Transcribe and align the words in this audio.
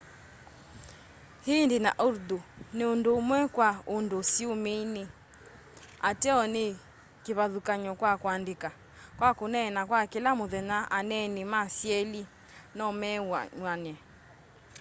hindi 1.47 1.77
na 1.85 1.91
urdu 2.07 2.37
nundumwe 2.77 3.39
kwa 3.55 3.69
undu 3.95 4.19
siumini 4.31 5.03
ateo 6.09 6.41
ni 6.53 6.65
kivathukany'o 7.23 7.93
kwa 8.01 8.13
kuandika 8.21 8.69
kwa 9.17 9.29
kuneena 9.39 9.81
kwa 9.89 10.01
kila 10.11 10.29
muthenya 10.39 10.77
aneeni 10.97 11.41
ma 11.51 11.61
syeli 11.77 12.23
nomew'ane 12.77 13.93